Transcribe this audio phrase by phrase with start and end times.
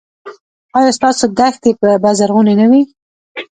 [0.77, 2.81] ایا ستاسو دښتې به زرغونې نه وي؟